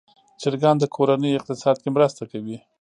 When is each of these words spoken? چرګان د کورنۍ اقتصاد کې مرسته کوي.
چرګان 0.41 0.75
د 0.79 0.83
کورنۍ 0.95 1.31
اقتصاد 1.35 1.75
کې 1.83 1.89
مرسته 1.95 2.23
کوي. 2.31 2.57